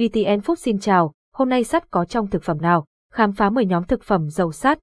[0.00, 2.84] ETN Food xin chào, hôm nay sắt có trong thực phẩm nào?
[3.12, 4.78] Khám phá 10 nhóm thực phẩm giàu sắt.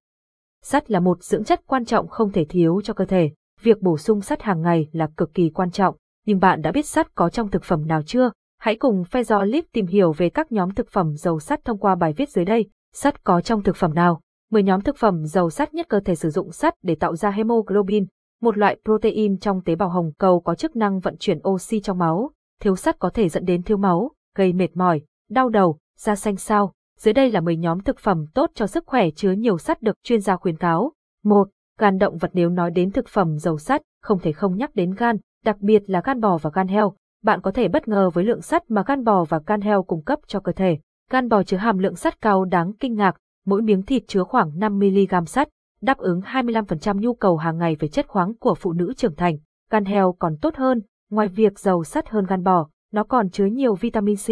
[0.62, 3.30] Sắt là một dưỡng chất quan trọng không thể thiếu cho cơ thể.
[3.62, 5.96] Việc bổ sung sắt hàng ngày là cực kỳ quan trọng.
[6.26, 8.30] Nhưng bạn đã biết sắt có trong thực phẩm nào chưa?
[8.58, 12.12] Hãy cùng Fezolip tìm hiểu về các nhóm thực phẩm giàu sắt thông qua bài
[12.12, 12.68] viết dưới đây.
[12.94, 14.20] Sắt có trong thực phẩm nào?
[14.50, 17.30] 10 nhóm thực phẩm giàu sắt nhất cơ thể sử dụng sắt để tạo ra
[17.30, 18.06] hemoglobin,
[18.42, 21.98] một loại protein trong tế bào hồng cầu có chức năng vận chuyển oxy trong
[21.98, 22.30] máu.
[22.60, 26.36] Thiếu sắt có thể dẫn đến thiếu máu, gây mệt mỏi, đau đầu, da xanh
[26.36, 26.72] xao.
[26.98, 29.96] Dưới đây là 10 nhóm thực phẩm tốt cho sức khỏe chứa nhiều sắt được
[30.04, 30.92] chuyên gia khuyến cáo.
[31.24, 31.48] 1.
[31.78, 34.94] Gan động vật nếu nói đến thực phẩm giàu sắt, không thể không nhắc đến
[34.94, 36.94] gan, đặc biệt là gan bò và gan heo.
[37.22, 40.02] Bạn có thể bất ngờ với lượng sắt mà gan bò và gan heo cung
[40.02, 40.78] cấp cho cơ thể.
[41.10, 44.50] Gan bò chứa hàm lượng sắt cao đáng kinh ngạc, mỗi miếng thịt chứa khoảng
[44.50, 45.48] 5mg sắt,
[45.80, 49.38] đáp ứng 25% nhu cầu hàng ngày về chất khoáng của phụ nữ trưởng thành.
[49.70, 53.44] Gan heo còn tốt hơn, ngoài việc giàu sắt hơn gan bò, nó còn chứa
[53.44, 54.28] nhiều vitamin C.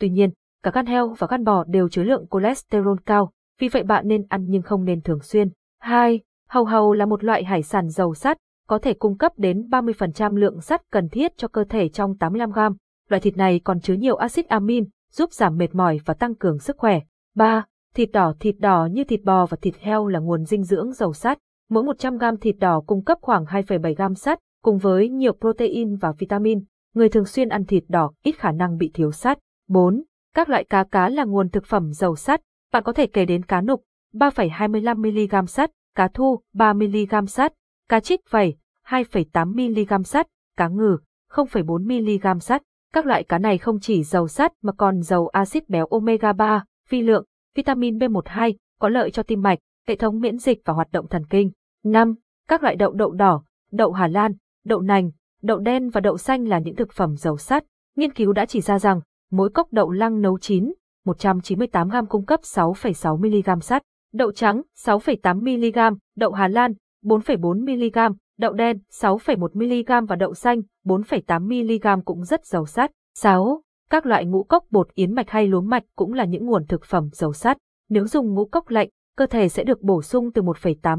[0.00, 0.30] Tuy nhiên,
[0.62, 4.26] cả gan heo và gan bò đều chứa lượng cholesterol cao, vì vậy bạn nên
[4.28, 5.48] ăn nhưng không nên thường xuyên.
[5.80, 6.20] 2.
[6.48, 8.38] Hầu hầu là một loại hải sản giàu sắt,
[8.68, 12.50] có thể cung cấp đến 30% lượng sắt cần thiết cho cơ thể trong 85
[12.52, 12.76] gram.
[13.08, 16.58] Loại thịt này còn chứa nhiều axit amin, giúp giảm mệt mỏi và tăng cường
[16.58, 17.00] sức khỏe.
[17.34, 17.64] 3.
[17.94, 21.12] Thịt đỏ Thịt đỏ như thịt bò và thịt heo là nguồn dinh dưỡng giàu
[21.12, 21.38] sắt.
[21.70, 25.96] Mỗi 100 gram thịt đỏ cung cấp khoảng 2,7 gram sắt, cùng với nhiều protein
[25.96, 26.64] và vitamin.
[26.98, 29.38] Người thường xuyên ăn thịt đỏ ít khả năng bị thiếu sắt.
[29.68, 30.02] 4.
[30.34, 32.40] Các loại cá cá là nguồn thực phẩm giàu sắt.
[32.72, 33.82] Bạn có thể kể đến cá nục,
[34.14, 37.52] 3,25mg sắt, cá thu, 3mg sắt,
[37.88, 40.26] cá trích vẩy, 2,8mg sắt,
[40.56, 40.98] cá ngừ,
[41.30, 42.62] 0,4mg sắt.
[42.92, 46.64] Các loại cá này không chỉ giàu sắt mà còn giàu axit béo omega 3,
[46.88, 50.88] vi lượng, vitamin B12, có lợi cho tim mạch, hệ thống miễn dịch và hoạt
[50.92, 51.50] động thần kinh.
[51.84, 52.14] 5.
[52.48, 54.32] Các loại đậu đậu đỏ, đậu Hà Lan,
[54.64, 55.10] đậu nành,
[55.42, 57.64] đậu đen và đậu xanh là những thực phẩm giàu sắt.
[57.96, 59.00] Nghiên cứu đã chỉ ra rằng,
[59.30, 60.72] mỗi cốc đậu lăng nấu chín,
[61.04, 66.72] 198 g cung cấp 6,6 mg sắt, đậu trắng 6,8 mg, đậu Hà Lan
[67.04, 72.90] 4,4 mg, đậu đen 6,1 mg và đậu xanh 4,8 mg cũng rất giàu sắt.
[73.14, 73.62] 6.
[73.90, 76.84] Các loại ngũ cốc bột yến mạch hay lúa mạch cũng là những nguồn thực
[76.84, 77.58] phẩm giàu sắt.
[77.88, 80.98] Nếu dùng ngũ cốc lạnh, cơ thể sẽ được bổ sung từ 1,8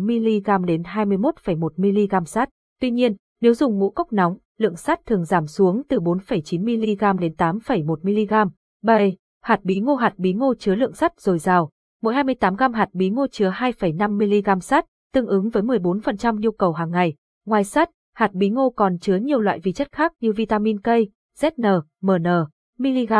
[0.59, 2.49] mg đến 21,1 mg sắt.
[2.81, 7.19] Tuy nhiên, nếu dùng ngũ cốc nóng, lượng sắt thường giảm xuống từ 4,9 mg
[7.19, 8.49] đến 8,1 mg.
[8.83, 9.17] 7.
[9.41, 11.69] Hạt bí ngô Hạt bí ngô chứa lượng sắt dồi dào.
[12.01, 16.51] Mỗi 28 g hạt bí ngô chứa 2,5 mg sắt, tương ứng với 14% nhu
[16.51, 17.15] cầu hàng ngày.
[17.45, 20.87] Ngoài sắt, hạt bí ngô còn chứa nhiều loại vi chất khác như vitamin K,
[21.39, 22.27] ZN, MN,
[22.77, 23.13] mg.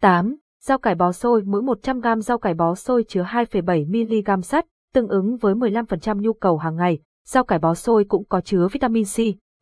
[0.00, 0.36] 8.
[0.60, 4.66] Rau cải bó xôi Mỗi 100 g rau cải bó xôi chứa 2,7 mg sắt,
[4.94, 6.98] tương ứng với 15% nhu cầu hàng ngày.
[7.26, 9.16] Rau cải bó xôi cũng có chứa vitamin C,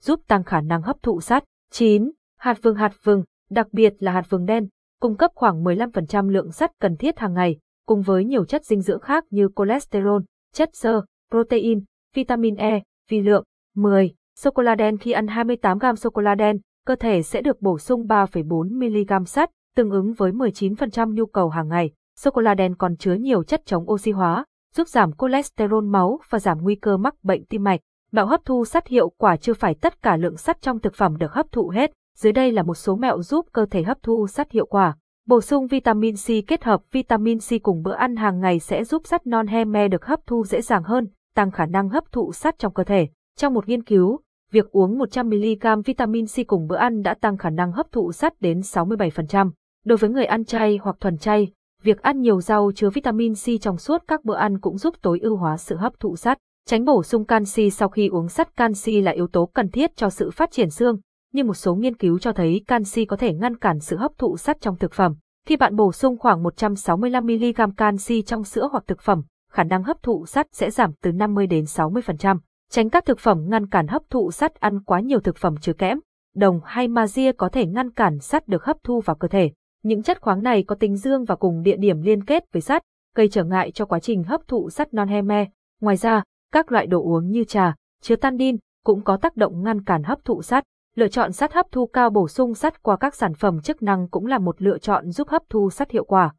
[0.04, 1.44] giúp tăng khả năng hấp thụ sắt.
[1.72, 2.10] 9.
[2.38, 4.68] Hạt vừng Hạt vừng, đặc biệt là hạt vừng đen,
[5.00, 8.80] cung cấp khoảng 15% lượng sắt cần thiết hàng ngày, cùng với nhiều chất dinh
[8.80, 10.22] dưỡng khác như cholesterol,
[10.54, 11.80] chất xơ, protein,
[12.14, 13.44] vitamin E, vi lượng.
[13.74, 14.14] 10.
[14.38, 19.20] Sô-cô-la đen Khi ăn 28 g sô-cô-la đen, cơ thể sẽ được bổ sung 3,4
[19.20, 21.90] mg sắt, tương ứng với 19% nhu cầu hàng ngày.
[22.20, 24.44] Sô-cô-la đen còn chứa nhiều chất chống oxy hóa,
[24.74, 27.80] giúp giảm cholesterol máu và giảm nguy cơ mắc bệnh tim mạch.
[28.14, 31.16] Mẹo hấp thu sắt hiệu quả chưa phải tất cả lượng sắt trong thực phẩm
[31.16, 31.92] được hấp thụ hết.
[32.16, 34.96] Dưới đây là một số mẹo giúp cơ thể hấp thu sắt hiệu quả.
[35.26, 39.02] Bổ sung vitamin C kết hợp vitamin C cùng bữa ăn hàng ngày sẽ giúp
[39.06, 42.58] sắt non heme được hấp thu dễ dàng hơn, tăng khả năng hấp thụ sắt
[42.58, 43.08] trong cơ thể.
[43.38, 44.20] Trong một nghiên cứu,
[44.50, 48.40] việc uống 100mg vitamin C cùng bữa ăn đã tăng khả năng hấp thụ sắt
[48.40, 49.50] đến 67%.
[49.84, 51.52] Đối với người ăn chay hoặc thuần chay,
[51.82, 55.18] việc ăn nhiều rau chứa vitamin C trong suốt các bữa ăn cũng giúp tối
[55.22, 56.38] ưu hóa sự hấp thụ sắt.
[56.68, 60.10] Tránh bổ sung canxi sau khi uống sắt canxi là yếu tố cần thiết cho
[60.10, 60.98] sự phát triển xương,
[61.32, 64.36] nhưng một số nghiên cứu cho thấy canxi có thể ngăn cản sự hấp thụ
[64.36, 65.14] sắt trong thực phẩm.
[65.46, 70.02] Khi bạn bổ sung khoảng 165mg canxi trong sữa hoặc thực phẩm, khả năng hấp
[70.02, 72.38] thụ sắt sẽ giảm từ 50 đến 60%.
[72.70, 75.72] Tránh các thực phẩm ngăn cản hấp thụ sắt ăn quá nhiều thực phẩm chứa
[75.72, 75.98] kẽm,
[76.34, 79.50] đồng hay magie có thể ngăn cản sắt được hấp thu vào cơ thể.
[79.82, 82.82] Những chất khoáng này có tính dương và cùng địa điểm liên kết với sắt,
[83.14, 85.46] gây trở ngại cho quá trình hấp thụ sắt non heme.
[85.80, 86.22] Ngoài ra,
[86.54, 90.24] các loại đồ uống như trà, chứa tannin cũng có tác động ngăn cản hấp
[90.24, 90.64] thụ sắt.
[90.94, 94.08] Lựa chọn sắt hấp thu cao bổ sung sắt qua các sản phẩm chức năng
[94.08, 96.34] cũng là một lựa chọn giúp hấp thu sắt hiệu quả.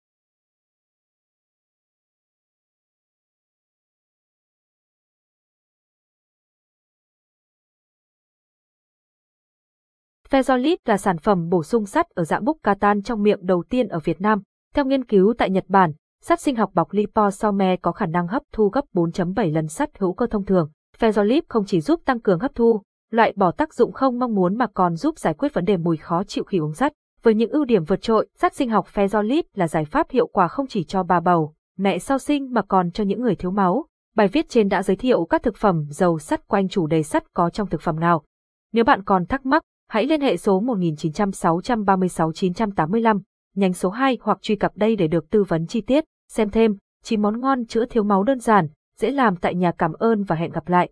[10.30, 13.88] Fezolit là sản phẩm bổ sung sắt ở dạng búc catan trong miệng đầu tiên
[13.88, 14.42] ở Việt Nam.
[14.76, 15.94] Theo nghiên cứu tại Nhật Bản,
[16.28, 20.14] sắt sinh học bọc liposome có khả năng hấp thu gấp 4.7 lần sắt hữu
[20.14, 20.70] cơ thông thường.
[21.00, 22.82] Fezolip không chỉ giúp tăng cường hấp thu,
[23.12, 25.98] loại bỏ tác dụng không mong muốn mà còn giúp giải quyết vấn đề mùi
[25.98, 26.94] khó chịu khi uống sắt.
[27.24, 30.48] Với những ưu điểm vượt trội, sắt sinh học Fezolip là giải pháp hiệu quả
[30.48, 33.86] không chỉ cho bà bầu, mẹ sau sinh mà còn cho những người thiếu máu.
[34.16, 37.34] Bài viết trên đã giới thiệu các thực phẩm giàu sắt quanh chủ đề sắt
[37.34, 38.24] có trong thực phẩm nào.
[38.74, 43.22] Nếu bạn còn thắc mắc, hãy liên hệ số 1900636 985,
[43.56, 46.06] nhánh số 2 hoặc truy cập đây để được tư vấn chi tiết.
[46.28, 48.68] Xem thêm, 9 món ngon chữa thiếu máu đơn giản,
[49.00, 50.90] dễ làm tại nhà cảm ơn và hẹn gặp lại.